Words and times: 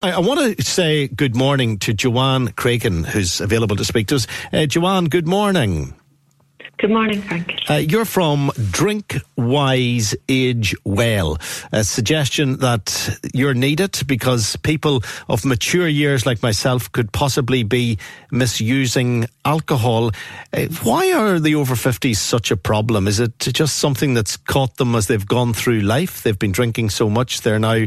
I, 0.00 0.12
I 0.12 0.18
want 0.20 0.56
to 0.56 0.62
say 0.64 1.08
good 1.08 1.34
morning 1.34 1.78
to 1.80 1.92
Joanne 1.92 2.48
Cragen, 2.48 3.04
who's 3.04 3.40
available 3.40 3.74
to 3.74 3.84
speak 3.84 4.06
to 4.08 4.16
us. 4.16 4.28
Uh, 4.52 4.64
Joanne, 4.66 5.06
good 5.06 5.26
morning. 5.26 5.94
Good 6.78 6.90
morning, 6.90 7.20
Frank. 7.22 7.58
Uh, 7.68 7.74
you're 7.74 8.04
from 8.04 8.52
Drink 8.70 9.16
Wise 9.36 10.14
Age 10.28 10.76
Well, 10.84 11.38
a 11.72 11.82
suggestion 11.82 12.58
that 12.58 13.18
you're 13.34 13.54
needed 13.54 14.00
because 14.06 14.54
people 14.58 15.02
of 15.28 15.44
mature 15.44 15.88
years 15.88 16.24
like 16.24 16.40
myself 16.40 16.92
could 16.92 17.10
possibly 17.10 17.64
be 17.64 17.98
misusing 18.30 19.26
alcohol. 19.48 20.10
Uh, 20.52 20.66
why 20.82 21.12
are 21.12 21.40
the 21.40 21.54
over 21.54 21.74
50s 21.74 22.16
such 22.16 22.50
a 22.50 22.56
problem? 22.56 23.08
Is 23.08 23.18
it 23.18 23.38
just 23.38 23.76
something 23.76 24.12
that's 24.12 24.36
caught 24.36 24.76
them 24.76 24.94
as 24.94 25.06
they've 25.06 25.26
gone 25.26 25.54
through 25.54 25.80
life? 25.80 26.22
They've 26.22 26.38
been 26.38 26.52
drinking 26.52 26.90
so 26.90 27.08
much, 27.08 27.40
they're 27.40 27.58
now 27.58 27.86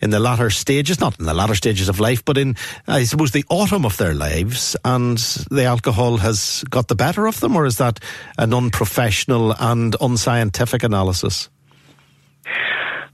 in 0.00 0.10
the 0.10 0.20
latter 0.20 0.50
stages, 0.50 1.00
not 1.00 1.18
in 1.18 1.26
the 1.26 1.34
latter 1.34 1.56
stages 1.56 1.88
of 1.88 1.98
life, 1.98 2.24
but 2.24 2.38
in, 2.38 2.56
I 2.86 3.04
suppose, 3.04 3.32
the 3.32 3.44
autumn 3.50 3.84
of 3.84 3.96
their 3.96 4.14
lives, 4.14 4.76
and 4.84 5.18
the 5.50 5.64
alcohol 5.64 6.18
has 6.18 6.64
got 6.70 6.88
the 6.88 6.94
better 6.94 7.26
of 7.26 7.40
them, 7.40 7.56
or 7.56 7.66
is 7.66 7.78
that 7.78 7.98
an 8.38 8.54
unprofessional 8.54 9.52
and 9.58 9.96
unscientific 10.00 10.84
analysis? 10.84 11.50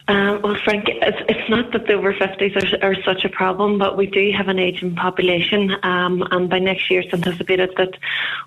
Um, 0.09 0.41
well, 0.43 0.57
Frank, 0.63 0.85
it's, 0.87 1.19
it's 1.29 1.51
not 1.51 1.73
that 1.73 1.87
the 1.87 1.95
over 1.95 2.13
50s 2.15 2.83
are, 2.83 2.91
are 2.91 3.03
such 3.03 3.25
a 3.25 3.29
problem, 3.29 3.77
but 3.77 3.97
we 3.97 4.07
do 4.07 4.31
have 4.37 4.47
an 4.47 4.59
ageing 4.59 4.95
population, 4.95 5.75
um, 5.83 6.23
and 6.31 6.49
by 6.49 6.61
next 6.61 6.89
year 6.91 7.01
it's 7.01 7.13
anticipated 7.13 7.75
that 7.77 7.99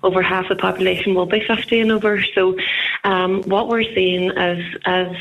over 0.02 0.22
half 0.22 0.48
the 0.48 0.56
population 0.56 1.14
will 1.14 1.26
be 1.26 1.40
50 1.46 1.80
and 1.80 1.92
over. 1.92 2.22
So, 2.34 2.56
um, 3.04 3.42
what 3.42 3.68
we're 3.68 3.82
seeing 3.82 4.30
is 4.30 4.76
as 4.86 5.14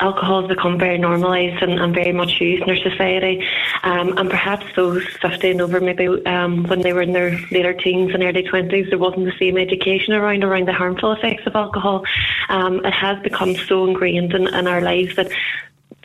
alcohol 0.00 0.40
has 0.42 0.48
become 0.48 0.78
very 0.78 0.98
normalised 0.98 1.62
and, 1.62 1.78
and, 1.78 1.94
very 1.94 2.12
much 2.12 2.40
used 2.40 2.62
in 2.62 2.70
our 2.70 2.90
society. 2.90 3.46
Um, 3.84 4.18
and 4.18 4.28
perhaps 4.28 4.66
those 4.74 5.06
50 5.20 5.50
and 5.52 5.60
over, 5.60 5.80
maybe 5.80 6.08
um, 6.26 6.64
when 6.64 6.80
they 6.80 6.92
were 6.92 7.02
in 7.02 7.12
their 7.12 7.38
later 7.50 7.72
teens 7.72 8.12
and 8.12 8.22
early 8.22 8.42
20s, 8.42 8.90
there 8.90 8.98
wasn't 8.98 9.26
the 9.26 9.38
same 9.38 9.56
education 9.56 10.12
around 10.12 10.42
around 10.42 10.66
the 10.66 10.72
harmful 10.72 11.12
effects 11.12 11.46
of 11.46 11.54
alcohol. 11.54 12.04
Um, 12.48 12.84
it 12.84 12.92
has 12.92 13.22
become 13.22 13.54
so 13.54 13.86
ingrained 13.86 14.34
in, 14.34 14.52
in 14.52 14.66
our 14.66 14.80
lives 14.80 15.14
that 15.16 15.30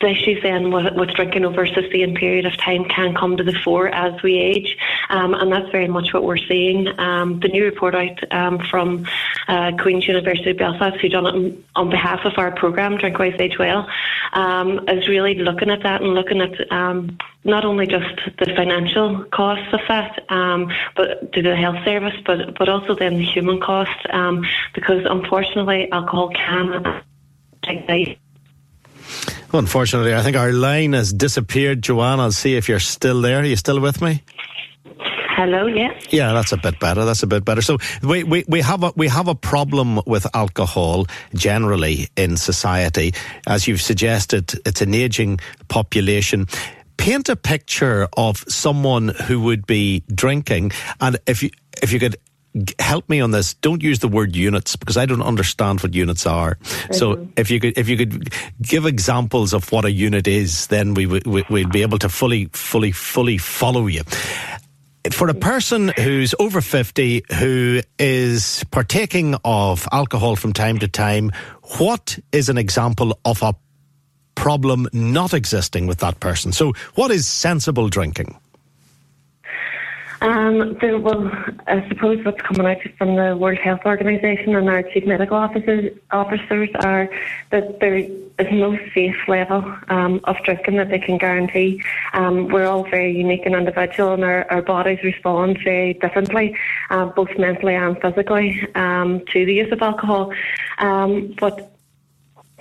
the 0.00 0.08
issues 0.08 0.42
then 0.42 0.70
with, 0.70 0.94
with, 0.94 1.10
drinking 1.10 1.44
over 1.44 1.64
a 1.64 1.74
sustained 1.74 2.16
period 2.16 2.46
of 2.46 2.56
time 2.56 2.84
can 2.84 3.14
come 3.14 3.36
to 3.36 3.42
the 3.42 3.52
fore 3.64 3.88
as 3.88 4.22
we 4.22 4.38
age, 4.38 4.76
um, 5.08 5.34
and 5.34 5.50
that's 5.50 5.68
very 5.70 5.88
much 5.88 6.12
what 6.12 6.22
we're 6.22 6.36
seeing. 6.36 6.86
Um, 7.00 7.40
the 7.40 7.48
new 7.48 7.64
report 7.64 7.94
out 7.94 8.32
um, 8.32 8.58
from 8.70 9.06
uh, 9.48 9.72
Queen's 9.80 10.06
University 10.06 10.50
of 10.50 10.58
Belfast, 10.58 10.96
who 11.00 11.08
done 11.08 11.26
it 11.26 11.64
on, 11.74 11.90
behalf 11.90 12.24
of 12.24 12.34
our 12.38 12.52
programme, 12.52 12.96
Drinkwise 12.98 13.40
Age 13.40 13.58
Well, 13.58 13.88
um, 14.34 14.88
is 14.88 15.08
really 15.08 15.34
looking 15.34 15.70
at 15.70 15.82
that 15.82 16.00
and 16.00 16.14
looking 16.14 16.40
at 16.40 16.70
um, 16.70 17.18
not 17.44 17.64
only 17.64 17.86
just 17.86 18.14
the 18.38 18.46
financial 18.56 19.24
costs 19.32 19.72
of 19.72 19.80
that, 19.88 20.22
but 20.96 21.32
to 21.32 21.42
the 21.42 21.56
health 21.56 21.84
service, 21.84 22.14
but 22.24 22.56
but 22.56 22.68
also 22.68 22.94
then 22.94 23.14
the 23.14 23.24
human 23.24 23.60
cost, 23.60 23.90
because 24.74 25.04
unfortunately 25.08 25.90
alcohol 25.90 26.30
can 26.30 27.02
ignite 27.66 28.18
Unfortunately, 29.52 30.14
I 30.14 30.22
think 30.22 30.36
our 30.36 30.52
line 30.52 30.92
has 30.92 31.12
disappeared. 31.12 31.82
Joanne, 31.82 32.20
I'll 32.20 32.32
see 32.32 32.56
if 32.56 32.68
you're 32.68 32.80
still 32.80 33.22
there. 33.22 33.40
Are 33.40 33.44
you 33.44 33.56
still 33.56 33.80
with 33.80 34.02
me? 34.02 34.22
Hello, 35.36 35.66
yes. 35.66 36.04
Yeah, 36.10 36.32
that's 36.32 36.52
a 36.52 36.56
bit 36.56 36.80
better. 36.80 37.04
That's 37.04 37.22
a 37.22 37.26
bit 37.26 37.44
better. 37.44 37.62
So 37.62 37.78
we, 38.02 38.24
we, 38.24 38.44
we 38.48 38.60
have 38.60 38.82
a 38.82 38.92
we 38.96 39.06
have 39.06 39.28
a 39.28 39.36
problem 39.36 40.00
with 40.04 40.26
alcohol 40.34 41.06
generally 41.32 42.08
in 42.16 42.36
society. 42.36 43.14
As 43.46 43.68
you've 43.68 43.80
suggested, 43.80 44.52
it's 44.66 44.82
an 44.82 44.94
aging 44.94 45.38
population 45.68 46.46
paint 46.96 47.28
a 47.28 47.36
picture 47.36 48.08
of 48.16 48.44
someone 48.48 49.08
who 49.08 49.40
would 49.40 49.66
be 49.66 50.02
drinking 50.12 50.72
and 51.00 51.16
if 51.26 51.42
you 51.42 51.50
if 51.80 51.92
you 51.92 52.00
could 52.00 52.16
help 52.78 53.08
me 53.08 53.20
on 53.20 53.30
this. 53.30 53.54
Don't 53.54 53.82
use 53.82 53.98
the 53.98 54.08
word 54.08 54.34
units 54.34 54.76
because 54.76 54.96
I 54.96 55.06
don't 55.06 55.22
understand 55.22 55.80
what 55.82 55.94
units 55.94 56.26
are. 56.26 56.54
Mm-hmm. 56.54 56.94
So 56.94 57.28
if 57.36 57.50
you 57.50 57.60
could 57.60 57.76
if 57.76 57.88
you 57.88 57.96
could 57.96 58.32
give 58.60 58.86
examples 58.86 59.52
of 59.52 59.70
what 59.70 59.84
a 59.84 59.90
unit 59.90 60.26
is, 60.26 60.66
then 60.68 60.94
we 60.94 61.06
would 61.06 61.26
we'd 61.26 61.70
be 61.70 61.82
able 61.82 61.98
to 61.98 62.08
fully 62.08 62.46
fully 62.52 62.92
fully 62.92 63.38
follow 63.38 63.86
you. 63.86 64.02
For 65.12 65.28
a 65.28 65.34
person 65.34 65.88
who's 65.96 66.34
over 66.38 66.60
50 66.60 67.22
who 67.38 67.80
is 67.98 68.64
partaking 68.70 69.36
of 69.44 69.88
alcohol 69.90 70.36
from 70.36 70.52
time 70.52 70.78
to 70.80 70.88
time, 70.88 71.30
what 71.78 72.18
is 72.32 72.48
an 72.48 72.58
example 72.58 73.18
of 73.24 73.42
a 73.42 73.54
problem 74.34 74.86
not 74.92 75.32
existing 75.34 75.86
with 75.86 75.98
that 75.98 76.20
person? 76.20 76.52
So, 76.52 76.72
what 76.94 77.10
is 77.10 77.26
sensible 77.26 77.88
drinking? 77.88 78.38
Um, 80.20 80.76
I 80.82 81.86
suppose 81.88 82.24
what's 82.24 82.42
coming 82.42 82.66
out 82.66 82.82
from 82.96 83.14
the 83.14 83.36
World 83.36 83.58
Health 83.58 83.82
Organization 83.84 84.56
and 84.56 84.68
our 84.68 84.82
chief 84.82 85.06
medical 85.06 85.36
officers, 85.36 85.96
officers 86.10 86.70
are 86.80 87.08
that 87.50 87.78
there 87.78 87.96
is 87.96 88.50
no 88.50 88.76
safe 88.94 89.16
level 89.28 89.62
um, 89.88 90.20
of 90.24 90.36
drinking 90.44 90.76
that 90.76 90.90
they 90.90 90.98
can 90.98 91.18
guarantee. 91.18 91.82
Um, 92.14 92.48
we're 92.48 92.66
all 92.66 92.82
very 92.82 93.16
unique 93.16 93.46
and 93.46 93.54
individual, 93.54 94.14
and 94.14 94.24
our, 94.24 94.44
our 94.50 94.62
bodies 94.62 94.98
respond 95.04 95.60
very 95.62 95.94
differently, 95.94 96.56
uh, 96.90 97.06
both 97.06 97.30
mentally 97.38 97.76
and 97.76 98.00
physically, 98.00 98.66
um, 98.74 99.22
to 99.32 99.46
the 99.46 99.54
use 99.54 99.70
of 99.70 99.80
alcohol. 99.82 100.32
Um, 100.78 101.34
but 101.38 101.72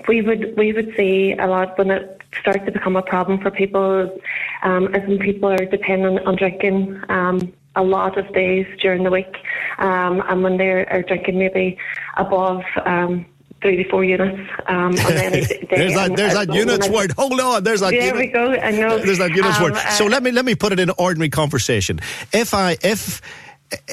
we 0.07 0.21
would 0.21 0.55
we 0.57 0.73
would 0.73 0.93
see 0.95 1.33
a 1.33 1.47
lot 1.47 1.77
when 1.77 1.89
it 1.89 2.21
starts 2.39 2.63
to 2.65 2.71
become 2.71 2.95
a 2.95 3.01
problem 3.01 3.39
for 3.39 3.49
people 3.49 4.19
um, 4.63 4.93
as 4.95 5.07
when 5.07 5.19
people 5.19 5.49
are 5.49 5.65
dependent 5.65 6.25
on 6.25 6.35
drinking 6.35 7.01
um, 7.09 7.53
a 7.75 7.83
lot 7.83 8.17
of 8.17 8.31
days 8.33 8.65
during 8.81 9.03
the 9.03 9.11
week, 9.11 9.37
um, 9.77 10.23
and 10.27 10.43
when 10.43 10.57
they 10.57 10.69
are 10.69 11.03
drinking 11.03 11.37
maybe 11.37 11.77
above. 12.17 12.63
Um, 12.85 13.25
three 13.61 13.83
to 13.83 13.89
four 13.89 14.03
units. 14.03 14.39
Um, 14.67 14.91
there's 14.95 15.49
that, 15.95 16.13
there's 16.15 16.33
that 16.33 16.53
units 16.53 16.87
word. 16.89 17.11
Hold 17.13 17.39
on, 17.39 17.63
there's 17.63 17.79
that. 17.79 17.91
There 17.91 18.01
unit, 18.01 18.15
we 18.15 18.27
go. 18.27 18.51
I 18.51 18.71
know. 18.71 18.99
There's 18.99 19.17
that 19.17 19.31
units 19.31 19.57
um, 19.57 19.63
word. 19.63 19.77
So 19.93 20.05
uh, 20.05 20.09
let 20.09 20.23
me 20.23 20.31
let 20.31 20.45
me 20.45 20.55
put 20.55 20.73
it 20.73 20.79
in 20.79 20.91
ordinary 20.91 21.29
conversation. 21.29 21.99
If 22.33 22.53
I 22.53 22.77
if 22.83 23.21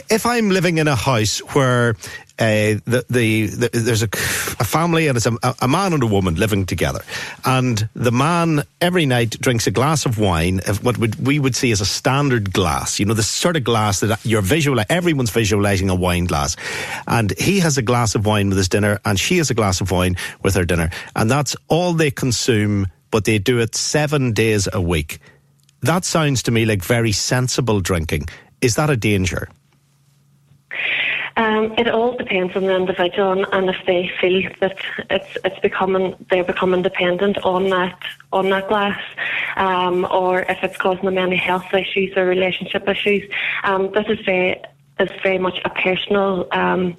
if 0.08 0.26
I'm 0.26 0.50
living 0.50 0.78
in 0.78 0.88
a 0.88 0.94
house 0.94 1.38
where 1.54 1.96
uh, 2.38 2.78
the, 2.84 3.04
the, 3.08 3.46
the, 3.46 3.70
there's 3.72 4.02
a, 4.02 4.06
a, 4.06 4.64
family 4.64 5.06
and 5.06 5.16
it's 5.16 5.26
a, 5.26 5.36
a, 5.60 5.68
man 5.68 5.92
and 5.92 6.02
a 6.02 6.06
woman 6.06 6.34
living 6.34 6.66
together, 6.66 7.00
and 7.44 7.88
the 7.94 8.10
man 8.10 8.64
every 8.80 9.06
night 9.06 9.30
drinks 9.40 9.68
a 9.68 9.70
glass 9.70 10.04
of 10.04 10.18
wine, 10.18 10.60
of 10.66 10.84
what 10.84 10.98
would, 10.98 11.24
we 11.24 11.38
would 11.38 11.54
see 11.54 11.70
as 11.70 11.80
a 11.80 11.86
standard 11.86 12.52
glass. 12.52 12.98
You 12.98 13.06
know, 13.06 13.14
the 13.14 13.22
sort 13.22 13.56
of 13.56 13.62
glass 13.62 14.00
that 14.00 14.24
you're 14.24 14.42
visual. 14.42 14.80
Everyone's 14.88 15.30
visualizing 15.30 15.90
a 15.90 15.94
wine 15.94 16.24
glass, 16.24 16.56
and 17.06 17.32
he 17.38 17.60
has 17.60 17.78
a 17.78 17.82
glass 17.82 18.16
of 18.16 18.26
wine 18.26 18.48
with 18.48 18.58
his 18.58 18.68
dinner, 18.68 19.00
and 19.04 19.18
she 19.18 19.38
has 19.38 19.50
a 19.50 19.54
glass 19.54 19.80
of 19.80 19.92
wine 19.92 20.16
with 20.42 20.56
her 20.56 20.64
dinner, 20.64 20.90
and 21.14 21.30
that's 21.30 21.54
all 21.68 21.92
they 21.92 22.10
consume. 22.10 22.88
But 23.12 23.26
they 23.26 23.38
do 23.38 23.60
it 23.60 23.76
seven 23.76 24.32
days 24.32 24.68
a 24.72 24.80
week. 24.80 25.20
That 25.82 26.04
sounds 26.04 26.42
to 26.44 26.50
me 26.50 26.64
like 26.64 26.82
very 26.82 27.12
sensible 27.12 27.80
drinking. 27.80 28.26
Is 28.60 28.74
that 28.74 28.90
a 28.90 28.96
danger? 28.96 29.48
Um, 31.36 31.74
it 31.76 31.88
all 31.88 32.16
depends 32.16 32.54
on 32.54 32.62
the 32.62 32.76
individual 32.76 33.44
and, 33.52 33.68
if 33.68 33.76
they 33.86 34.08
feel 34.20 34.48
that 34.60 34.78
it's 35.10 35.36
it's 35.44 35.58
becoming 35.58 36.14
they're 36.30 36.44
becoming 36.44 36.82
dependent 36.82 37.38
on 37.38 37.70
that 37.70 37.98
on 38.32 38.50
that 38.50 38.68
glass, 38.68 39.00
um, 39.56 40.06
or 40.12 40.42
if 40.42 40.62
it's 40.62 40.76
causing 40.76 41.06
them 41.06 41.18
any 41.18 41.36
health 41.36 41.74
issues 41.74 42.16
or 42.16 42.24
relationship 42.24 42.88
issues. 42.88 43.28
Um, 43.64 43.90
this 43.92 44.06
is 44.08 44.24
very 44.24 44.62
is 45.00 45.10
very 45.24 45.38
much 45.38 45.60
a 45.64 45.70
personal 45.70 46.46
um, 46.52 46.96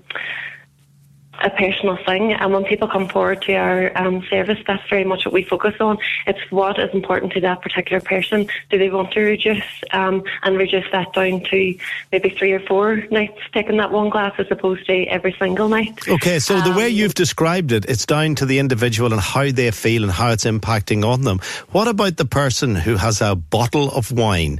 a 1.46 1.50
personal 1.52 1.98
thing. 2.06 2.34
And 2.34 2.52
when 2.52 2.64
people 2.66 2.88
come 2.88 3.08
forward 3.08 3.44
to 3.44 3.54
our 3.54 3.98
um, 3.98 4.26
service, 4.30 4.58
that's 4.66 4.88
very 4.90 5.04
much 5.04 5.26
what 5.26 5.34
we 5.34 5.44
focus 5.44 5.76
on. 5.80 5.98
It's 6.26 6.40
what 6.50 6.80
is 6.80 6.94
important 6.94 7.34
to 7.34 7.42
that 7.42 7.62
particular 7.62 8.02
person. 8.02 8.48
Do 8.70 8.78
they 8.78 8.90
want 8.90 9.12
to 9.12 9.22
reduce 9.22 9.64
um, 9.92 10.24
and 10.44 10.58
reduce 10.58 10.86
that 10.92 11.14
down 11.14 11.42
to 11.52 11.78
maybe 12.12 12.30
three 12.30 12.52
or 12.52 12.60
four 12.62 12.98
nights 13.12 13.40
taking 13.54 13.78
that 13.78 13.92
one 13.92 14.10
glass 14.10 14.34
as 14.40 14.48
opposed 14.50 14.88
to 14.88 15.04
every 15.06 15.36
single 15.40 15.70
night? 15.70 16.08
Okay, 16.08 16.40
so 16.40 16.60
the 16.62 16.74
way 16.74 16.88
um, 16.88 16.94
you've 16.94 17.14
described 17.14 17.72
it, 17.72 17.86
it's 17.88 18.08
down 18.08 18.34
to 18.36 18.46
the 18.46 18.58
individual 18.58 19.14
and 19.14 19.22
how 19.22 19.52
they 19.52 19.70
feel 19.70 20.04
and 20.04 20.12
how 20.12 20.32
it's 20.32 20.46
impacting 20.46 21.06
on 21.06 21.22
them. 21.22 21.40
What 21.72 21.88
about 21.88 22.18
the 22.18 22.26
person 22.26 22.76
who 22.76 22.96
has 22.96 23.22
a 23.22 23.36
bottle 23.36 23.92
of 23.92 24.12
wine? 24.12 24.60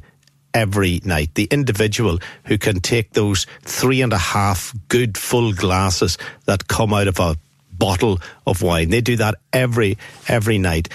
Every 0.56 1.02
night. 1.04 1.36
The 1.36 1.48
individual 1.52 2.18
who 2.46 2.58
can 2.58 2.80
take 2.80 3.12
those 3.12 3.46
three 3.62 4.02
and 4.02 4.14
a 4.14 4.18
half 4.18 4.74
good 4.88 5.18
full 5.18 5.54
glasses 5.54 6.18
that 6.46 6.68
come 6.68 6.94
out 6.94 7.08
of 7.08 7.20
a 7.20 7.36
bottle 7.72 8.20
of 8.48 8.64
wine. 8.64 8.90
They 8.90 9.02
do 9.02 9.18
that 9.18 9.36
every 9.54 9.98
every 10.28 10.58
night. 10.58 10.90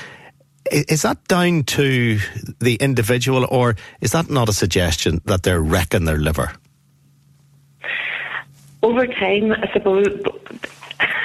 Is 0.73 1.03
that 1.03 1.23
down 1.29 1.65
to 1.65 2.19
the 2.61 2.77
individual, 2.77 3.47
or 3.51 3.77
is 4.01 4.13
that 4.13 4.31
not 4.31 4.49
a 4.49 4.53
suggestion 4.53 5.21
that 5.27 5.43
they're 5.43 5.61
wrecking 5.61 6.05
their 6.05 6.19
liver? 6.19 6.53
Over 8.83 9.07
time, 9.07 9.53
I 9.53 9.71
suppose 9.73 10.07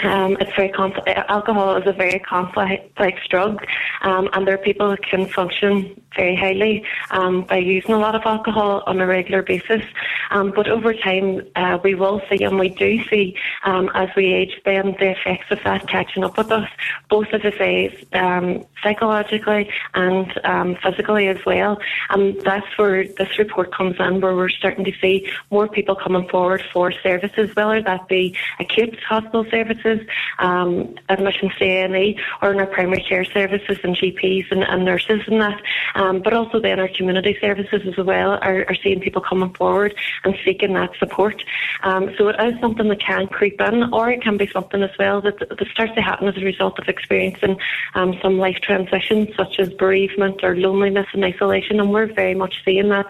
um, 0.03 0.37
it's 0.39 0.55
very 0.55 0.69
complex. 0.69 1.19
Alcohol 1.29 1.75
is 1.77 1.87
a 1.87 1.93
very 1.93 2.19
complex 2.19 3.21
drug, 3.29 3.65
um, 4.01 4.29
and 4.33 4.47
there 4.47 4.55
are 4.55 4.59
people 4.59 4.89
who 4.89 4.97
can 4.97 5.25
function 5.27 6.01
very 6.15 6.35
highly 6.35 6.83
um, 7.11 7.43
by 7.43 7.57
using 7.57 7.93
a 7.93 7.99
lot 7.99 8.15
of 8.15 8.21
alcohol 8.25 8.83
on 8.87 8.99
a 9.01 9.07
regular 9.07 9.43
basis. 9.43 9.83
Um, 10.31 10.51
but 10.55 10.67
over 10.67 10.93
time, 10.93 11.41
uh, 11.55 11.77
we 11.83 11.95
will 11.95 12.21
see, 12.29 12.43
and 12.43 12.57
we 12.59 12.69
do 12.69 13.03
see, 13.05 13.35
um, 13.63 13.89
as 13.93 14.09
we 14.15 14.33
age, 14.33 14.59
then 14.65 14.95
the 14.99 15.11
effects 15.11 15.47
of 15.51 15.59
that 15.63 15.87
catching 15.87 16.23
up 16.23 16.37
with 16.37 16.51
us, 16.51 16.69
both 17.09 17.27
as 17.33 17.41
I 17.43 17.57
say, 17.57 18.07
um, 18.13 18.65
psychologically 18.85 19.69
and 19.95 20.31
um, 20.45 20.77
physically 20.83 21.27
as 21.27 21.43
well. 21.45 21.79
And 22.11 22.39
that's 22.41 22.67
where 22.77 23.07
this 23.07 23.37
report 23.39 23.73
comes 23.73 23.95
in, 23.99 24.21
where 24.21 24.35
we're 24.35 24.49
starting 24.49 24.85
to 24.85 24.93
see 25.01 25.27
more 25.49 25.67
people 25.67 25.95
coming 25.95 26.29
forward 26.29 26.63
for 26.71 26.91
services, 26.91 27.55
whether 27.55 27.81
that 27.81 28.07
be 28.07 28.37
acute 28.59 28.97
hospital 29.03 29.45
services, 29.49 29.99
um, 30.39 30.95
admissions 31.09 31.51
to 31.57 31.65
A&E, 31.65 32.19
or 32.41 32.53
in 32.53 32.59
our 32.59 32.67
primary 32.67 33.01
care 33.01 33.25
services 33.25 33.77
and 33.83 33.95
GPs 33.95 34.51
and, 34.51 34.63
and 34.63 34.85
nurses 34.85 35.21
and 35.27 35.41
that. 35.41 35.61
Um, 35.95 36.21
but 36.21 36.33
also 36.33 36.59
then 36.59 36.79
our 36.79 36.89
community 36.89 37.35
services 37.41 37.81
as 37.87 38.05
well 38.05 38.33
are, 38.41 38.65
are 38.67 38.75
seeing 38.83 38.99
people 38.99 39.21
coming 39.21 39.53
forward 39.53 39.95
and 40.23 40.35
seeking 40.45 40.73
that 40.73 40.91
support. 40.99 41.43
Um, 41.83 42.13
so 42.17 42.27
it 42.27 42.35
is 42.39 42.59
something 42.61 42.87
that 42.89 43.01
can 43.01 43.27
creep 43.27 43.59
in, 43.59 43.93
or 43.93 44.11
it 44.11 44.21
can 44.21 44.37
be 44.37 44.47
something 44.47 44.83
as 44.83 44.91
well 44.99 45.21
that, 45.21 45.39
that 45.39 45.67
starts 45.71 45.95
to 45.95 46.01
happen 46.01 46.27
as 46.27 46.37
a 46.37 46.45
result 46.45 46.77
of 46.77 46.87
experiencing 46.87 47.57
um, 47.95 48.13
some 48.21 48.37
life 48.37 48.59
transitions 48.75 49.29
such 49.35 49.59
as 49.59 49.69
bereavement 49.73 50.43
or 50.43 50.55
loneliness 50.55 51.07
and 51.13 51.23
isolation. 51.23 51.79
And 51.79 51.91
we're 51.91 52.11
very 52.13 52.35
much 52.35 52.55
seeing 52.65 52.89
that 52.89 53.05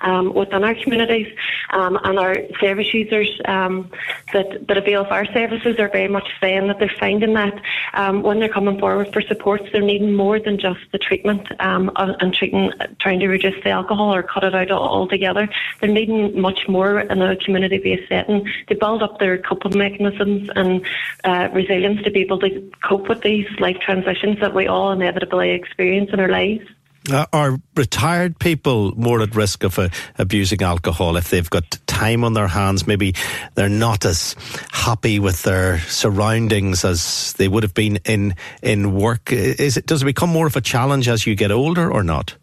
um, 0.00 0.32
within 0.34 0.64
our 0.64 0.74
communities 0.74 1.28
um, 1.70 1.98
and 2.04 2.18
our 2.18 2.36
service 2.60 2.92
users 2.94 3.28
um, 3.46 3.90
that, 4.32 4.66
that 4.68 4.76
avail 4.76 5.02
of 5.02 5.08
our 5.10 5.26
services 5.32 5.78
are 5.78 5.88
very 5.88 6.08
much 6.08 6.28
saying 6.40 6.68
that 6.68 6.78
they're 6.78 6.98
finding 7.00 7.34
that 7.34 7.60
um, 7.94 8.22
when 8.22 8.38
they're 8.38 8.48
coming 8.48 8.78
forward 8.78 9.12
for 9.12 9.22
supports, 9.22 9.64
they're 9.72 9.82
needing 9.82 10.14
more 10.14 10.38
than 10.38 10.58
just 10.58 10.80
the 10.92 10.98
treatment 10.98 11.46
and, 11.58 11.90
and 11.96 12.34
treating, 12.34 12.70
trying 13.00 13.20
to 13.20 13.28
reduce 13.28 13.62
the 13.64 13.70
alcohol 13.70 14.14
or 14.14 14.22
cut 14.22 14.44
it 14.44 14.54
out 14.54 14.70
altogether. 14.70 15.48
They're 15.80 15.90
needing 15.90 16.40
much 16.40 16.68
more 16.68 17.00
in 17.00 17.22
a 17.22 17.36
community-based 17.36 18.08
setting 18.08 18.46
to 18.68 18.74
build 18.74 19.02
up 19.02 19.18
their 19.18 19.38
coping 19.38 19.76
mechanisms 19.76 20.48
and 20.54 20.86
uh, 21.24 21.48
resilience 21.52 22.02
to 22.02 22.10
be 22.10 22.20
able 22.20 22.38
to 22.40 22.70
cope 22.82 23.08
with 23.08 23.22
these 23.22 23.48
life 23.58 23.78
transitions 23.80 24.38
that 24.40 24.54
we 24.54 24.66
all 24.66 24.92
inevitably 24.92 25.07
experience 25.16 26.10
in 26.12 26.20
our 26.20 26.28
lives. 26.28 26.64
Uh, 27.10 27.24
are 27.32 27.58
retired 27.74 28.38
people 28.38 28.92
more 28.96 29.22
at 29.22 29.34
risk 29.34 29.64
of 29.64 29.78
uh, 29.78 29.88
abusing 30.18 30.62
alcohol 30.62 31.16
if 31.16 31.30
they've 31.30 31.48
got 31.48 31.78
time 31.86 32.22
on 32.22 32.34
their 32.34 32.48
hands? 32.48 32.86
Maybe 32.86 33.14
they're 33.54 33.68
not 33.68 34.04
as 34.04 34.34
happy 34.72 35.18
with 35.18 35.42
their 35.42 35.78
surroundings 35.80 36.84
as 36.84 37.32
they 37.34 37.48
would 37.48 37.62
have 37.62 37.72
been 37.72 37.98
in 38.04 38.34
in 38.62 38.94
work. 38.94 39.32
Is 39.32 39.76
it 39.76 39.86
does 39.86 40.02
it 40.02 40.06
become 40.06 40.28
more 40.28 40.46
of 40.46 40.56
a 40.56 40.60
challenge 40.60 41.08
as 41.08 41.26
you 41.26 41.34
get 41.34 41.50
older, 41.50 41.90
or 41.90 42.02
not? 42.02 42.36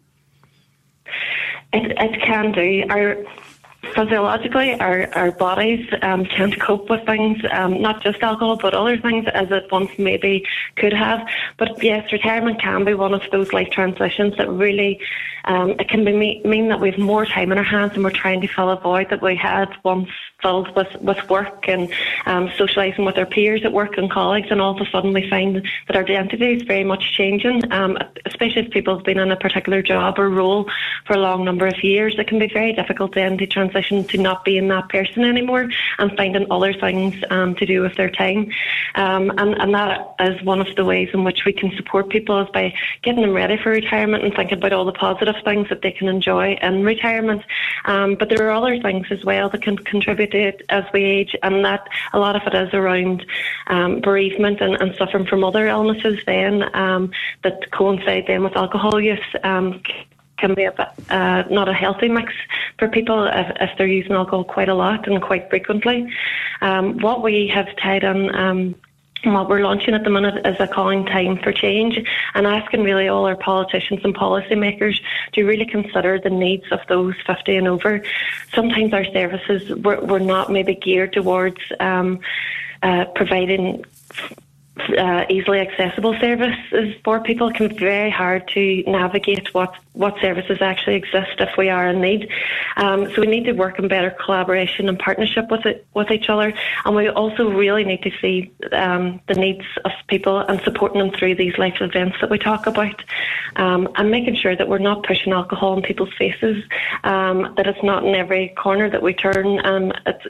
It, 1.72 1.92
it 1.96 2.20
can 2.22 2.52
do. 2.52 2.84
Our 2.90 3.16
physiologically, 3.94 4.78
our, 4.80 5.08
our 5.14 5.30
bodies 5.30 5.86
um, 6.02 6.24
can't 6.24 6.58
cope 6.60 6.88
with 6.90 7.04
things, 7.06 7.38
um, 7.50 7.80
not 7.80 8.02
just 8.02 8.22
alcohol, 8.22 8.56
but 8.56 8.74
other 8.74 8.96
things 8.98 9.26
as 9.32 9.50
it 9.50 9.70
once 9.70 9.90
maybe 9.98 10.44
could 10.76 10.92
have. 10.92 11.26
But 11.56 11.82
yes, 11.82 12.10
retirement 12.12 12.60
can 12.60 12.84
be 12.84 12.94
one 12.94 13.14
of 13.14 13.22
those 13.30 13.52
life 13.52 13.70
transitions 13.70 14.36
that 14.36 14.48
really, 14.48 15.00
um, 15.44 15.70
it 15.78 15.88
can 15.88 16.04
be 16.04 16.42
mean 16.44 16.68
that 16.68 16.80
we 16.80 16.90
have 16.90 16.98
more 16.98 17.26
time 17.26 17.52
in 17.52 17.58
our 17.58 17.64
hands 17.64 17.92
and 17.94 18.04
we're 18.04 18.10
trying 18.10 18.40
to 18.40 18.48
fill 18.48 18.70
a 18.70 18.80
void 18.80 19.10
that 19.10 19.22
we 19.22 19.36
had 19.36 19.68
once 19.84 20.08
filled 20.42 20.74
with, 20.76 20.94
with 21.00 21.28
work 21.30 21.68
and 21.68 21.92
um, 22.26 22.48
socialising 22.48 23.06
with 23.06 23.16
our 23.18 23.26
peers 23.26 23.64
at 23.64 23.72
work 23.72 23.96
and 23.96 24.10
colleagues, 24.10 24.48
and 24.50 24.60
all 24.60 24.74
of 24.78 24.86
a 24.86 24.90
sudden 24.90 25.12
we 25.12 25.28
find 25.28 25.62
that 25.86 25.96
our 25.96 26.02
identity 26.02 26.54
is 26.54 26.62
very 26.62 26.84
much 26.84 27.12
changing, 27.12 27.72
um, 27.72 27.96
especially 28.24 28.62
if 28.62 28.70
people 28.70 28.96
have 28.96 29.04
been 29.04 29.18
in 29.18 29.30
a 29.30 29.36
particular 29.36 29.82
job 29.82 30.18
or 30.18 30.28
role 30.28 30.68
for 31.06 31.14
a 31.14 31.18
long 31.18 31.44
number 31.44 31.66
of 31.66 31.82
years. 31.82 32.18
It 32.18 32.26
can 32.26 32.38
be 32.38 32.48
very 32.52 32.72
difficult 32.72 33.14
then 33.14 33.38
to 33.38 33.46
transition 33.46 34.04
to 34.04 34.18
not 34.18 34.44
being 34.44 34.68
that 34.68 34.88
person 34.88 35.24
anymore 35.24 35.68
and 35.98 36.16
finding 36.16 36.46
other 36.50 36.72
things 36.72 37.14
um, 37.30 37.54
to 37.56 37.66
do 37.66 37.80
with 37.80 37.94
their 37.96 38.10
time. 38.10 38.50
Um, 38.94 39.30
and, 39.38 39.54
and 39.60 39.74
that 39.74 40.14
is 40.20 40.42
one 40.42 40.60
of 40.60 40.74
the 40.76 40.84
ways 40.84 41.10
in 41.12 41.24
which 41.24 41.44
we 41.44 41.52
can 41.52 41.74
support 41.76 42.08
people 42.10 42.40
is 42.42 42.48
by 42.50 42.74
getting 43.02 43.22
them 43.22 43.32
ready 43.32 43.56
for 43.56 43.70
retirement 43.70 44.24
and 44.24 44.34
thinking 44.34 44.58
about 44.58 44.72
all 44.72 44.84
the 44.84 44.92
positive 44.92 45.36
things 45.44 45.68
that 45.68 45.82
they 45.82 45.92
can 45.92 46.08
enjoy 46.08 46.58
in 46.60 46.84
retirement. 46.84 47.42
Um, 47.84 48.14
but 48.14 48.28
there 48.28 48.46
are 48.48 48.50
other 48.50 48.80
things 48.80 49.06
as 49.10 49.24
well 49.24 49.48
that 49.50 49.62
can 49.62 49.76
contribute 49.78 50.34
it 50.34 50.62
as 50.68 50.84
we 50.92 51.04
age, 51.04 51.36
and 51.42 51.64
that 51.64 51.86
a 52.16 52.18
lot 52.18 52.34
of 52.34 52.42
it 52.46 52.54
is 52.54 52.72
around 52.72 53.24
um, 53.66 54.00
bereavement 54.00 54.60
and, 54.60 54.74
and, 54.80 54.94
suffering 54.96 55.26
from 55.26 55.44
other 55.44 55.66
illnesses. 55.66 56.18
Then 56.24 56.64
um, 56.74 57.12
that 57.44 57.70
coincide 57.70 58.24
then 58.26 58.42
with 58.42 58.56
alcohol 58.56 59.00
use. 59.00 59.20
Um, 59.44 59.82
can 60.38 60.54
be 60.54 60.64
a 60.64 60.72
bit, 60.72 60.88
uh, 61.08 61.44
not 61.50 61.66
a 61.66 61.72
healthy 61.72 62.08
mix 62.08 62.30
for 62.78 62.88
people 62.88 63.24
if, 63.24 63.56
if, 63.58 63.70
they're 63.78 63.86
using 63.86 64.12
alcohol 64.12 64.44
quite 64.44 64.68
a 64.68 64.74
lot 64.74 65.08
and 65.08 65.22
quite 65.22 65.48
frequently. 65.48 66.12
Um, 66.60 66.98
what 66.98 67.22
we 67.22 67.50
have 67.54 67.74
tied 67.76 68.04
on 68.04 68.34
um, 68.34 68.74
what 69.34 69.48
we're 69.48 69.60
launching 69.60 69.94
at 69.94 70.04
the 70.04 70.10
minute 70.10 70.46
is 70.46 70.56
a 70.60 70.66
calling 70.66 71.04
time 71.06 71.38
for 71.38 71.52
change 71.52 71.98
and 72.34 72.46
asking 72.46 72.82
really 72.82 73.08
all 73.08 73.26
our 73.26 73.36
politicians 73.36 74.00
and 74.04 74.14
policymakers 74.14 75.00
to 75.32 75.44
really 75.44 75.66
consider 75.66 76.18
the 76.18 76.30
needs 76.30 76.64
of 76.70 76.80
those 76.88 77.14
50 77.26 77.56
and 77.56 77.68
over. 77.68 78.02
Sometimes 78.54 78.92
our 78.92 79.04
services 79.04 79.70
were, 79.82 80.00
were 80.00 80.20
not 80.20 80.50
maybe 80.50 80.74
geared 80.74 81.12
towards 81.12 81.60
um, 81.80 82.20
uh, 82.82 83.06
providing 83.14 83.84
uh, 84.98 85.24
easily 85.30 85.60
accessible 85.60 86.14
services 86.20 86.94
for 87.02 87.20
people 87.20 87.48
It 87.48 87.56
can 87.56 87.68
be 87.68 87.76
very 87.76 88.10
hard 88.10 88.46
to 88.48 88.82
navigate 88.86 89.52
what, 89.54 89.74
what 89.94 90.18
services 90.20 90.58
actually 90.60 90.96
exist 90.96 91.36
if 91.38 91.56
we 91.56 91.70
are 91.70 91.88
in 91.88 92.00
need. 92.00 92.28
Um, 92.76 93.10
so 93.12 93.22
we 93.22 93.26
need 93.26 93.44
to 93.44 93.52
work 93.52 93.78
in 93.78 93.88
better 93.88 94.10
collaboration 94.10 94.88
and 94.88 94.98
partnership 94.98 95.50
with 95.50 95.64
it, 95.64 95.86
with 95.94 96.10
each 96.10 96.28
other, 96.28 96.52
and 96.84 96.94
we 96.94 97.08
also 97.08 97.50
really 97.50 97.84
need 97.84 98.02
to 98.02 98.10
see 98.20 98.52
um, 98.72 99.20
the 99.28 99.34
needs 99.34 99.64
of 99.84 99.92
people 100.08 100.38
and 100.38 100.60
supporting 100.60 100.98
them 100.98 101.10
through 101.10 101.36
these 101.36 101.56
life 101.56 101.80
events 101.80 102.16
that 102.20 102.30
we 102.30 102.38
talk 102.38 102.66
about, 102.66 103.02
um, 103.56 103.88
and 103.96 104.10
making 104.10 104.36
sure 104.36 104.54
that 104.54 104.68
we're 104.68 104.78
not 104.78 105.04
pushing 105.04 105.32
alcohol 105.32 105.76
in 105.76 105.82
people's 105.82 106.12
faces, 106.18 106.62
um, 107.04 107.54
that 107.56 107.66
it's 107.66 107.82
not 107.82 108.04
in 108.04 108.14
every 108.14 108.48
corner 108.50 108.90
that 108.90 109.02
we 109.02 109.14
turn. 109.14 109.64
Um, 109.64 109.92
it's, 110.04 110.26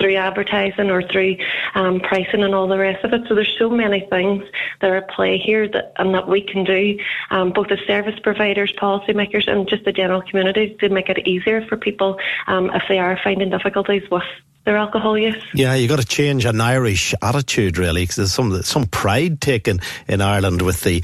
through 0.00 0.16
advertising 0.16 0.90
or 0.90 1.02
through 1.02 1.36
um, 1.74 2.00
pricing 2.00 2.42
and 2.42 2.54
all 2.54 2.66
the 2.66 2.78
rest 2.78 3.04
of 3.04 3.12
it. 3.12 3.22
So 3.28 3.34
there's 3.34 3.54
so 3.58 3.68
many 3.68 4.00
things 4.08 4.42
that 4.80 4.90
are 4.90 4.96
at 4.96 5.10
play 5.10 5.38
here 5.38 5.68
that 5.68 5.92
and 5.98 6.14
that 6.14 6.26
we 6.26 6.40
can 6.40 6.64
do, 6.64 6.98
um, 7.30 7.52
both 7.52 7.70
as 7.70 7.78
service 7.86 8.18
providers, 8.22 8.72
policymakers, 8.80 9.46
and 9.46 9.68
just 9.68 9.84
the 9.84 9.92
general 9.92 10.22
community 10.22 10.76
to 10.80 10.88
make 10.88 11.08
it 11.08 11.26
easier 11.28 11.64
for 11.66 11.76
people 11.76 12.18
um, 12.46 12.70
if 12.70 12.82
they 12.88 12.98
are 12.98 13.18
finding 13.22 13.50
difficulties 13.50 14.02
with 14.10 14.24
their 14.64 14.76
alcohol 14.76 15.16
use. 15.16 15.42
Yeah, 15.54 15.74
you've 15.74 15.88
got 15.88 16.00
to 16.00 16.06
change 16.06 16.44
an 16.44 16.60
Irish 16.60 17.14
attitude 17.22 17.78
really, 17.78 18.02
because 18.02 18.16
there's 18.16 18.32
some 18.32 18.62
some 18.62 18.84
pride 18.86 19.40
taken 19.40 19.80
in 20.06 20.20
Ireland 20.20 20.60
with 20.62 20.82
the 20.82 21.02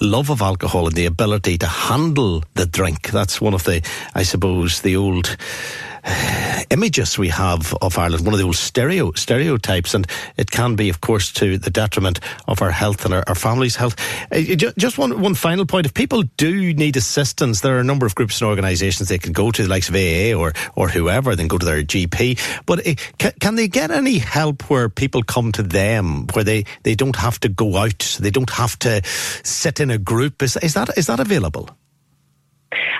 love 0.00 0.30
of 0.30 0.40
alcohol 0.40 0.86
and 0.86 0.96
the 0.96 1.04
ability 1.06 1.58
to 1.58 1.66
handle 1.66 2.42
the 2.54 2.64
drink. 2.64 3.10
That's 3.10 3.42
one 3.42 3.52
of 3.52 3.64
the, 3.64 3.86
I 4.14 4.22
suppose, 4.22 4.80
the 4.80 4.96
old 4.96 5.36
images 6.70 7.18
we 7.18 7.28
have 7.28 7.74
of 7.80 7.98
Ireland, 7.98 8.24
one 8.24 8.34
of 8.34 8.38
the 8.38 8.44
old 8.44 8.56
stereo 8.56 9.12
stereotypes, 9.12 9.94
and 9.94 10.06
it 10.36 10.50
can 10.50 10.76
be, 10.76 10.88
of 10.88 11.00
course, 11.00 11.32
to 11.34 11.58
the 11.58 11.70
detriment 11.70 12.20
of 12.46 12.62
our 12.62 12.70
health 12.70 13.04
and 13.04 13.14
our, 13.14 13.24
our 13.26 13.34
families' 13.34 13.76
health. 13.76 13.96
Uh, 14.30 14.40
just 14.76 14.98
one 14.98 15.20
one 15.20 15.34
final 15.34 15.66
point: 15.66 15.86
if 15.86 15.94
people 15.94 16.22
do 16.36 16.74
need 16.74 16.96
assistance, 16.96 17.60
there 17.60 17.76
are 17.76 17.80
a 17.80 17.84
number 17.84 18.06
of 18.06 18.14
groups 18.14 18.40
and 18.40 18.48
organisations 18.48 19.08
they 19.08 19.18
can 19.18 19.32
go 19.32 19.50
to, 19.50 19.62
the 19.62 19.68
likes 19.68 19.88
of 19.88 19.94
AA 19.94 20.34
or 20.38 20.52
or 20.74 20.88
whoever, 20.88 21.36
then 21.36 21.48
go 21.48 21.58
to 21.58 21.66
their 21.66 21.82
GP. 21.82 22.38
But 22.66 22.86
uh, 22.86 22.94
can, 23.18 23.32
can 23.40 23.54
they 23.54 23.68
get 23.68 23.90
any 23.90 24.18
help 24.18 24.68
where 24.70 24.88
people 24.88 25.22
come 25.22 25.52
to 25.52 25.62
them, 25.62 26.26
where 26.32 26.44
they, 26.44 26.64
they 26.82 26.94
don't 26.94 27.16
have 27.16 27.38
to 27.40 27.48
go 27.48 27.76
out, 27.76 28.18
they 28.20 28.30
don't 28.30 28.50
have 28.50 28.78
to 28.80 29.02
sit 29.44 29.80
in 29.80 29.90
a 29.90 29.98
group? 29.98 30.42
Is 30.42 30.56
is 30.56 30.74
that 30.74 30.96
is 30.98 31.06
that 31.06 31.20
available? 31.20 31.70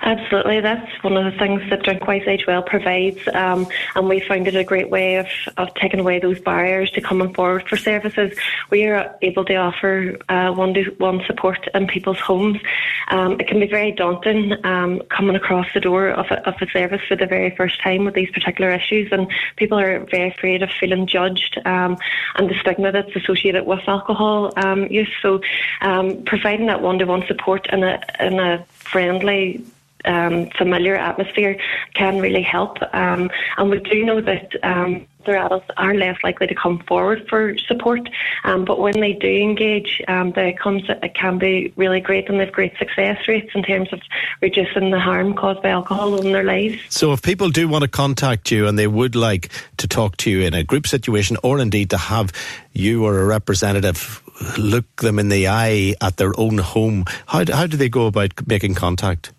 Absolutely, 0.03 0.61
that's 0.61 1.03
one 1.03 1.17
of 1.17 1.25
the 1.25 1.39
things 1.39 1.63
that 1.71 1.83
Drinkwise 1.83 2.27
Age 2.27 2.47
Well 2.47 2.63
provides, 2.63 3.19
um, 3.33 3.67
and 3.95 4.09
we 4.09 4.21
found 4.21 4.47
it 4.47 4.55
a 4.55 4.65
great 4.65 4.91
way 4.91 5.17
of, 5.17 5.27
of 5.57 5.75
taking 5.75 6.01
away 6.01 6.19
those 6.19 6.41
barriers 6.41 6.91
to 6.93 7.01
coming 7.01 7.33
forward 7.33 7.69
for 7.69 7.77
services. 7.77 8.37
We 8.71 8.85
are 8.87 9.17
able 9.23 9.45
to 9.47 9.55
offer 9.57 10.17
uh, 10.29 10.53
one-to-one 10.53 11.23
support 11.27 11.69
in 11.75 11.87
people's 11.87 12.21
homes. 12.21 12.61
Um, 13.09 13.41
it 13.41 13.49
can 13.49 13.61
be 13.61 13.67
very 13.67 13.93
daunting 13.93 14.55
um, 14.65 15.01
coming 15.11 15.37
across 15.37 15.67
the 15.75 15.81
door 15.81 16.09
of 16.09 16.27
a, 16.31 16.47
of 16.49 16.55
a 16.61 16.71
service 16.71 17.03
for 17.09 17.17
the 17.17 17.27
very 17.27 17.55
first 17.57 17.81
time 17.81 18.05
with 18.05 18.15
these 18.15 18.31
particular 18.31 18.71
issues, 18.71 19.11
and 19.13 19.31
people 19.57 19.79
are 19.79 20.01
very 20.11 20.31
afraid 20.31 20.63
of 20.63 20.71
feeling 20.71 21.07
judged 21.07 21.59
um, 21.65 21.97
and 22.37 22.51
the 22.51 22.55
stigma 22.61 22.93
that's 22.93 23.15
associated 23.17 23.65
with 23.67 23.81
alcohol 23.89 24.53
um, 24.57 24.87
use. 24.87 25.11
So, 25.23 25.41
um, 25.81 26.23
providing 26.25 26.67
that 26.67 26.83
one-to-one 26.83 27.27
support 27.27 27.67
in 27.73 27.83
a 27.85 28.01
in 28.21 28.39
a 28.39 28.65
friendly 28.85 29.65
um, 30.05 30.49
familiar 30.59 30.97
atmosphere 30.97 31.59
can 31.95 32.19
really 32.19 32.43
help. 32.43 32.79
Um, 32.93 33.31
and 33.57 33.71
we 33.71 33.81
do 33.81 34.05
know 34.05 34.21
that 34.21 34.53
um, 34.63 35.07
their 35.27 35.37
adults 35.37 35.67
are 35.77 35.95
less 35.95 36.17
likely 36.23 36.47
to 36.47 36.55
come 36.55 36.81
forward 36.87 37.27
for 37.29 37.57
support. 37.59 38.09
Um, 38.45 38.65
but 38.65 38.79
when 38.79 39.01
they 39.01 39.13
do 39.13 39.29
engage, 39.29 40.03
um, 40.09 40.33
the 40.33 40.53
outcomes 40.53 40.85
can 41.15 41.39
be 41.39 41.73
really 41.77 42.01
great, 42.01 42.29
and 42.29 42.39
they've 42.39 42.53
great 42.53 42.77
success 42.79 43.27
rates 43.27 43.51
in 43.55 43.63
terms 43.63 43.93
of 43.93 44.01
reducing 44.41 44.91
the 44.91 45.01
harm 45.01 45.35
caused 45.35 45.63
by 45.63 45.71
alcohol 45.71 46.21
in 46.21 46.33
their 46.33 46.45
lives. 46.45 46.79
So, 46.89 47.13
if 47.13 47.23
people 47.23 47.51
do 47.51 47.69
want 47.69 47.83
to 47.83 47.89
contact 47.89 48.51
you 48.51 48.67
and 48.67 48.79
they 48.79 48.87
would 48.87 49.15
like 49.15 49.51
to 49.79 49.89
talk 49.89 50.17
to 50.19 50.31
you 50.31 50.43
in 50.43 50.55
a 50.55 50.65
group 50.65 50.87
situation, 50.87 51.37
or 51.43 51.59
indeed 51.59 51.91
to 51.91 51.99
have 51.99 52.33
you 52.73 53.05
or 53.05 53.19
a 53.21 53.25
representative 53.25 54.23
look 54.59 54.97
them 54.97 55.19
in 55.19 55.29
the 55.29 55.49
eye 55.49 55.95
at 56.01 56.17
their 56.17 56.39
own 56.39 56.59
home, 56.59 57.05
how 57.27 57.45
how 57.53 57.67
do 57.67 57.77
they 57.77 57.89
go 57.89 58.07
about 58.07 58.47
making 58.47 58.75
contact? 58.75 59.33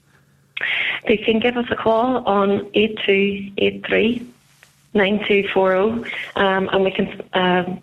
They 1.07 1.17
can 1.17 1.39
give 1.39 1.57
us 1.57 1.65
a 1.69 1.75
call 1.75 2.25
on 2.25 2.69
8283 2.73 4.31
9240 4.93 6.09
um, 6.35 6.69
and 6.71 6.83
we 6.83 6.91
can 6.91 7.21
uh, 7.33 7.75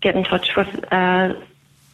get 0.00 0.16
in 0.16 0.24
touch 0.24 0.56
with 0.56 0.68
uh, 0.92 1.34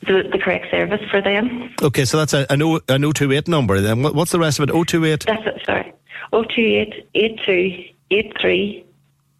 the, 0.00 0.28
the, 0.32 0.38
correct 0.38 0.70
service 0.70 1.02
for 1.10 1.20
them. 1.20 1.70
Okay, 1.82 2.04
so 2.04 2.16
that's 2.18 2.32
a, 2.32 2.50
an, 2.50 2.62
o, 2.62 2.80
an 2.88 3.02
028 3.02 3.46
number. 3.46 3.80
Then 3.80 4.02
what's 4.02 4.32
the 4.32 4.38
rest 4.38 4.58
of 4.58 4.68
it? 4.68 4.72
028? 4.72 5.26
That's 5.26 5.46
it, 5.46 5.62
sorry. 5.64 5.92
028 6.30 7.08
8283 7.14 8.84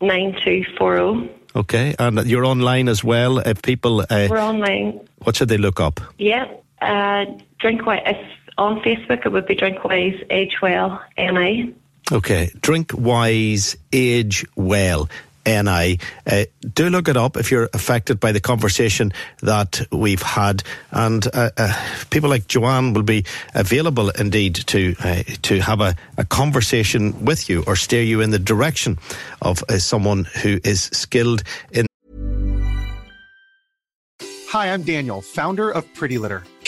9240. 0.02 1.30
Okay, 1.54 1.94
and 1.98 2.26
you're 2.26 2.44
online 2.44 2.88
as 2.88 3.04
well. 3.04 3.38
If 3.38 3.62
people. 3.62 4.00
Uh, 4.00 4.28
We're 4.30 4.40
online. 4.40 5.00
What 5.24 5.36
should 5.36 5.48
they 5.48 5.58
look 5.58 5.80
up? 5.80 6.00
Yeah, 6.18 6.46
uh, 6.80 7.26
drink 7.58 7.84
white 7.84 8.02
on 8.58 8.80
Facebook, 8.80 9.24
it 9.24 9.32
would 9.32 9.46
be 9.46 9.56
Drinkwise 9.56 10.24
Age 10.30 10.60
Well 10.60 11.02
NI. 11.16 11.74
Okay, 12.10 12.50
Drinkwise 12.60 13.76
Age 13.92 14.44
Well. 14.56 15.08
NI. 15.44 15.98
Uh, 16.24 16.44
do 16.72 16.88
look 16.88 17.08
it 17.08 17.16
up 17.16 17.36
if 17.36 17.50
you're 17.50 17.68
affected 17.72 18.20
by 18.20 18.32
the 18.32 18.40
conversation 18.40 19.12
that 19.40 19.84
we've 19.90 20.22
had. 20.22 20.62
And 20.90 21.26
uh, 21.26 21.50
uh, 21.56 21.74
people 22.10 22.30
like 22.30 22.46
Joanne 22.46 22.92
will 22.92 23.02
be 23.02 23.24
available 23.54 24.10
indeed 24.10 24.54
to 24.54 24.94
uh, 25.02 25.22
to 25.42 25.60
have 25.60 25.80
a, 25.80 25.96
a, 26.16 26.24
conversation 26.24 27.24
with 27.24 27.48
you 27.48 27.64
or 27.66 27.76
steer 27.76 28.02
you 28.02 28.20
in 28.20 28.30
the 28.30 28.38
direction 28.38 28.98
of 29.40 29.64
uh, 29.68 29.78
someone 29.78 30.24
who 30.24 30.60
is 30.62 30.82
skilled 30.92 31.42
in. 31.72 31.86
Hi, 34.50 34.70
I'm 34.70 34.82
Daniel, 34.82 35.22
founder 35.22 35.70
of 35.70 35.92
Pretty 35.94 36.18
Litter. 36.18 36.44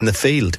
in 0.00 0.06
the 0.06 0.12
field. 0.12 0.58